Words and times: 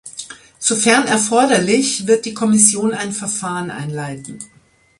Sofern 0.57 1.05
erforderlich, 1.05 2.07
wird 2.07 2.25
die 2.25 2.33
Kommission 2.33 2.91
ein 2.95 3.11
Verfahren 3.11 3.69
einleiten. 3.69 4.39